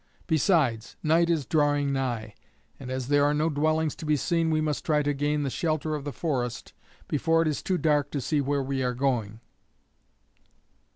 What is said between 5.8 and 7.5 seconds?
of the forest before it